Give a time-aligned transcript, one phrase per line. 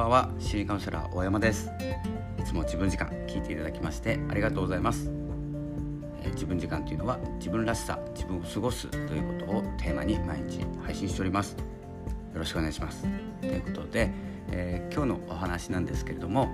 [0.00, 1.70] ばんは心理カウンセラー大山です。
[2.38, 5.10] いつも自分時間聞いていただきましてありがとうございます、
[6.22, 11.52] えー、自分時間というのは自分らしさ自分を過ごすということをテーマに毎日配信しております。
[11.52, 11.56] よ
[12.34, 13.06] ろしくお願いします。
[13.42, 14.10] ということで、
[14.52, 16.48] えー、今日のお話なんですけれども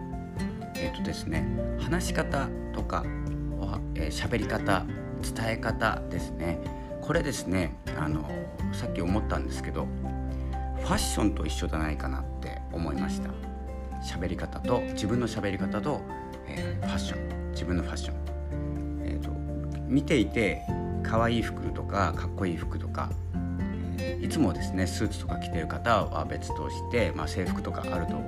[0.75, 1.47] えっ、ー、とですね
[1.79, 4.85] 話し方とか喋、えー、り方
[5.23, 6.59] 伝え方ですね。
[7.01, 8.29] これですねあの
[8.73, 13.31] さっき思ったんですけどァッションと一緒じゃないかなって思いました。
[14.03, 16.01] 喋り方と自分の喋り方と、
[16.47, 17.37] えー、ファッション。
[17.57, 18.17] 自分のファッション、
[19.03, 19.31] えーと、
[19.89, 20.63] 見ていて
[21.03, 23.11] 可愛い服とかかっこいい服とか、
[23.99, 28.21] えー、いつもですねスーツとか着てる方は別として、まあ、制服とかあると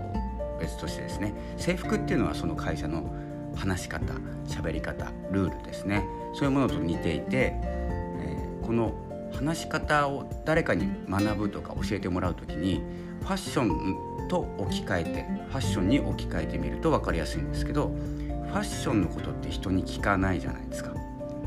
[0.58, 1.34] 別としてですね。
[1.58, 3.14] 制服っていうのはその会社の
[3.54, 4.14] 話し方
[4.46, 6.02] 喋り方ルールですね。
[6.32, 8.94] そういうものと似ていて、えー、この
[9.34, 12.82] 話し方を誰かに学ぶとか教えてもらう時に
[13.20, 20.92] ファッションと置き換えてファッションに置き換えてみると分かりやすいんですけどファッションのことって人に聞かないじゃないですか。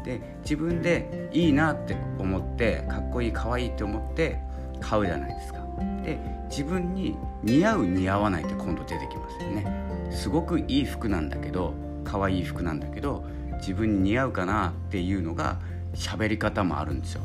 [0.04, 4.40] で自分でいいなって思ってかっこいいかわいいって思って
[4.80, 5.60] 買うじゃないですか。
[6.04, 9.66] で自分に似合う似合わないって今度出てきますよね。
[10.12, 13.24] すごくいい服なんだけど可愛い服なんだけど
[13.60, 15.60] 自分に似合うかなっていうのが
[15.94, 17.22] 喋り方もあるんですよ。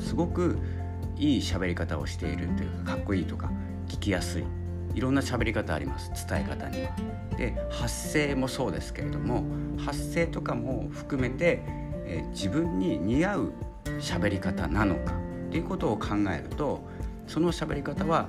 [0.00, 0.58] すごく
[1.16, 3.50] いい喋り方をしているというかかっこいいとか
[3.88, 4.44] 聞きやすい
[4.94, 6.90] いろんな喋り方あります伝え方には。
[7.36, 9.44] で発声もそうですけれども
[9.78, 11.62] 発声とかも含めて、
[12.04, 13.52] えー、自分に似合う
[14.00, 15.12] 喋り方なのか
[15.48, 16.82] っていうことを考えると
[17.26, 18.28] その喋り方は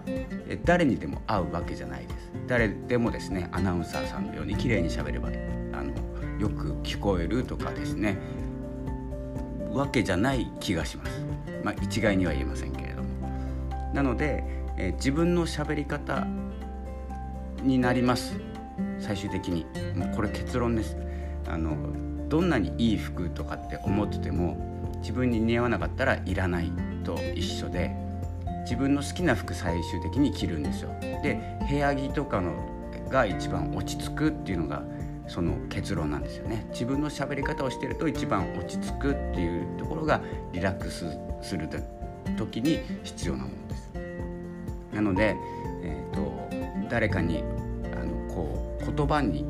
[0.63, 2.31] 誰にでも合うわけじゃないです。
[2.47, 5.29] 誰でもですねアナウンサーさんのように綺麗に喋れば
[5.73, 5.91] あの
[6.39, 8.17] よく聞こえるとかですね
[9.73, 11.21] わけじゃない気がします。
[11.63, 13.09] まあ、一概には言えませんけれども。
[13.93, 14.43] なので、
[14.77, 16.25] えー、自分の喋り方
[17.63, 18.35] になります
[18.99, 20.97] 最終的にもうこれ結論です
[21.47, 21.75] あの
[22.29, 24.57] どんなにいい服とかって思ってても
[25.01, 26.71] 自分に似合わなかったらいらない
[27.03, 27.91] と一緒で
[28.63, 30.89] 自分の好きな服最終的に着るんですよ
[31.23, 32.53] で部屋着とかの
[33.09, 34.83] が一番落ち着くっていうのが
[35.27, 36.67] その結論なんですよね。
[36.71, 40.21] 自分の喋り方をしてると一番落ち着くっていうところが
[40.51, 41.05] リラックス
[41.41, 41.69] する
[42.37, 43.91] 時に必要なものです。
[44.93, 45.35] なので、
[45.83, 47.43] えーと、誰かに
[47.93, 49.45] あのこう言葉に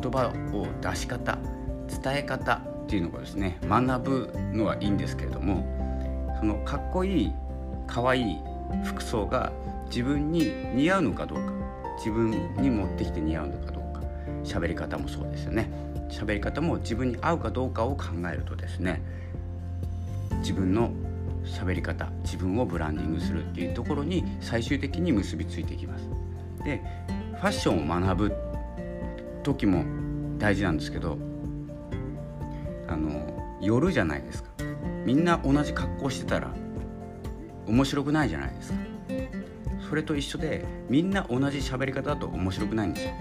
[0.00, 1.38] 言葉を出し方
[2.02, 5.64] 伝え方っていうのがですね学ぶのはいいんですけれども
[6.38, 7.32] そのかっこいい
[7.86, 8.38] かわいい
[8.84, 9.52] 服装が
[9.86, 11.52] 自分に似合うのかどうか
[11.98, 13.79] 自分に持ってきて似合うのかどうか
[14.44, 15.70] 喋り方もそうですよね。
[16.10, 19.00] 喋り方も自分に合うかどうかを考えるとですね
[20.38, 20.90] 自分の
[21.44, 26.08] 喋り方自分をブランディングするっていうところに最終的に結びついていきます。
[26.64, 26.82] で
[27.34, 28.34] ファッションを学ぶ
[29.42, 29.84] 時も
[30.38, 31.16] 大事なんですけど
[32.88, 34.50] あの夜じゃないですか。
[35.06, 36.52] みんな同じ格好してたら
[37.66, 38.78] 面白くないじゃないですか。
[39.88, 43.12] それと一緒でみんな同じ喋り方だと面白くないんですよ。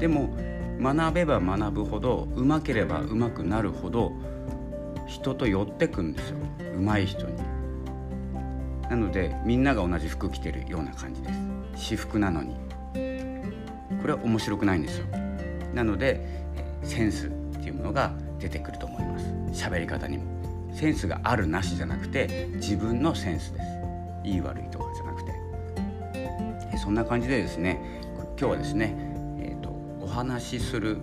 [0.00, 0.34] でも
[0.80, 4.12] 学べば学ぶほどうまければうまくなるほど
[5.06, 6.38] 人と寄ってくんですよ。
[6.76, 7.36] うまい人に。
[8.88, 11.38] なのでみんなが同じ服着てるような感じです。
[11.74, 12.54] 私服なのに。
[14.00, 15.06] これは面白くないんですよ。
[15.74, 16.46] なので
[16.82, 17.30] センスっ
[17.60, 19.26] ていうものが出てくると思います。
[19.52, 20.24] 喋り方にも。
[20.72, 23.66] センスがあるなしじゃなくて自分のセンスです。
[24.24, 25.24] いい悪いとかじゃなく
[26.70, 26.78] て。
[26.78, 27.78] そんな感じでですね
[28.38, 29.09] 今日はですね
[30.10, 30.98] 話しする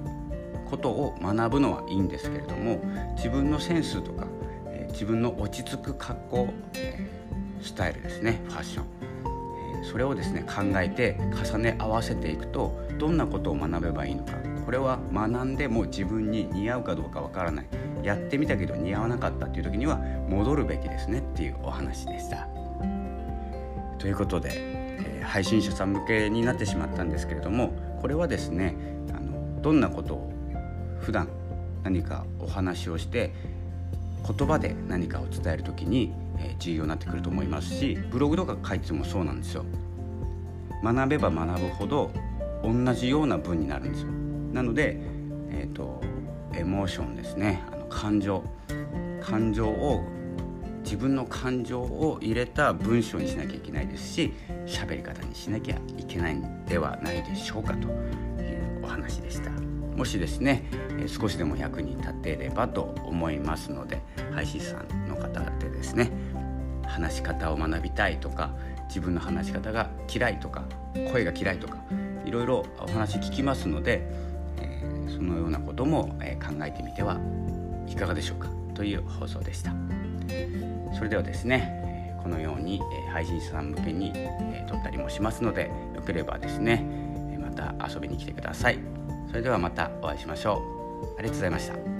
[0.69, 2.81] ことを学ぶのはいいんですけれども
[3.16, 4.28] 自分のセンスとか、
[4.68, 7.09] え、自分の落ち着く格好、え、
[7.62, 8.85] スタイルですねファッション、
[9.81, 11.18] え、それをですね考えて
[11.51, 14.34] 重ね合わせていくとどんなことを学べばいいのか。
[14.66, 17.66] これは学んでも自分に似合うかどうかわからない。
[18.03, 19.97] やってみたけど似合わなかったっていう時には
[20.28, 22.50] 戻るべきですねっていうお話でした。
[23.98, 27.71] ということで、え配信者さん向けになってしまったんですけれども
[28.01, 28.75] これはですね
[29.62, 30.31] どんなことを
[31.01, 31.27] 普段
[31.83, 33.33] 何かお話をして
[34.27, 36.12] 言葉で何かを伝える時に、
[36.59, 39.65] 重要になってくると思いますしブログとか書いてもそうなんですよ。
[40.83, 42.12] 学べば学ぶほど
[42.63, 44.09] 同じような文になるんですよ。
[44.54, 44.98] なので、
[45.50, 46.01] えーと、
[46.53, 48.44] エモーションですねあの感情
[49.21, 50.03] 感情を
[50.83, 54.33] 自分の感情を入れた文章にしなきゃいけないですし
[54.65, 59.51] 喋り方にしなきゃいけないんではないでしょうかというお話でした。
[59.95, 60.63] もしですね
[61.07, 64.00] 少しでも役に立てればと思いますので
[64.34, 66.12] 配信者さんの方でですね
[66.86, 68.51] 話し方を学びたいとか
[68.88, 70.63] 自分の話し方が嫌いとか
[71.12, 71.78] 声が嫌いとか
[72.25, 74.04] いろいろお話聞きますので、
[74.62, 77.18] えー、そのようなことも、え考えてみては
[77.88, 79.74] いかがでしょうかという放送でした。
[80.95, 87.06] それではですねこのようにえ配信者さん向けにえ撮ったりもしますのでよければですね
[87.57, 88.80] た遊びに来てください。
[89.27, 90.62] それではまたお会いしましょ
[91.15, 91.19] う。
[91.19, 91.96] ありがとうございました。